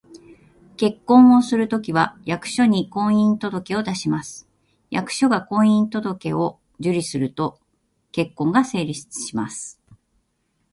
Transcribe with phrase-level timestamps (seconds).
[0.77, 4.49] 結婚をするときは、役所に「婚姻届」を出します。
[4.89, 7.59] 役所が「婚姻届」を受理すると、
[8.11, 9.79] 結婚が成立します